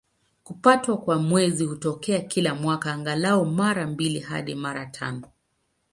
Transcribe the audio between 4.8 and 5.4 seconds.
tano.